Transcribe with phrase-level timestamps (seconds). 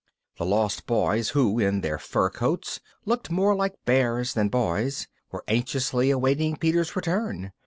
[0.39, 5.43] The Lost Boys, who, in their fur coats, looked more like bears than boys, were
[5.47, 7.51] anxiously awaiting Peter's return.